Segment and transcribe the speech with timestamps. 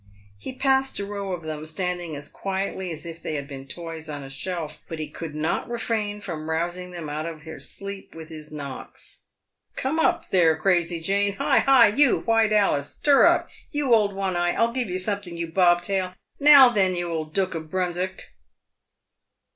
[0.39, 4.09] He passed a row of them, standing as quietly as if they had been toys
[4.09, 8.15] on a shelf, but he could not refrain from rousing them out of their sleep
[8.15, 9.25] with his knocks."
[9.75, 11.59] Come up, there, Crazy Jane!— hi!
[11.59, 11.89] hi!
[11.89, 16.15] you White Alice!— stir up, you Old One Eye— I'll give you something, you Bobtail—
[16.39, 18.29] now then, you old Dook of Brunswick."